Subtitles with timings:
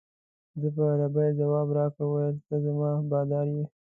[0.59, 3.65] ده په عربي جواب راکړ ویل ته زما بادار یې.